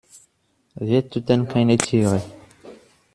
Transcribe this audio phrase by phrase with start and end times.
[0.73, 2.23] Wir töten keine Tiere.